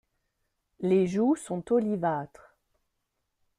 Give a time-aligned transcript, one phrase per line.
[0.79, 2.55] Les joues sont olivâtres.